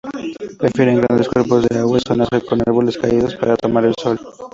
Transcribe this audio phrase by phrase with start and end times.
[0.57, 4.19] Prefieren grandes cuerpos de agua y zonas con árboles caídos para tomar el sol.